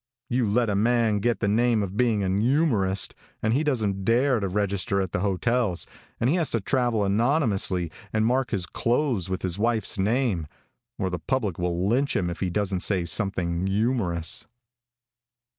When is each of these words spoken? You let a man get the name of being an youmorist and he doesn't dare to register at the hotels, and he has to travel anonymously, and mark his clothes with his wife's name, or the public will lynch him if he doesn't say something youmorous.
You 0.31 0.49
let 0.49 0.67
a 0.67 0.73
man 0.75 1.19
get 1.19 1.41
the 1.41 1.47
name 1.47 1.83
of 1.83 1.95
being 1.95 2.23
an 2.23 2.41
youmorist 2.41 3.13
and 3.43 3.53
he 3.53 3.63
doesn't 3.63 4.03
dare 4.03 4.39
to 4.39 4.47
register 4.47 4.99
at 4.99 5.11
the 5.11 5.19
hotels, 5.19 5.85
and 6.19 6.27
he 6.27 6.37
has 6.37 6.49
to 6.49 6.59
travel 6.59 7.05
anonymously, 7.05 7.91
and 8.11 8.25
mark 8.25 8.49
his 8.49 8.65
clothes 8.65 9.29
with 9.29 9.43
his 9.43 9.59
wife's 9.59 9.99
name, 9.99 10.47
or 10.97 11.11
the 11.11 11.19
public 11.19 11.59
will 11.59 11.87
lynch 11.87 12.15
him 12.15 12.31
if 12.31 12.39
he 12.39 12.49
doesn't 12.49 12.79
say 12.79 13.05
something 13.05 13.67
youmorous. 13.67 14.47